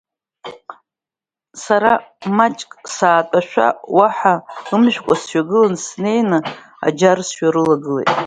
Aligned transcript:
Сара 1.63 1.91
маҷк 2.37 2.71
саатәашәа, 2.95 3.67
уаҳа 3.95 4.33
ымжәкәа 4.75 5.15
сҩагылан, 5.21 5.73
снеины 5.85 6.39
аџьар 6.87 7.19
сҩарылагылеит. 7.29 8.09